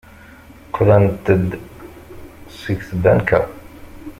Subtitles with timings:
[0.67, 1.27] Qqlent-d
[2.59, 3.41] seg tbanka.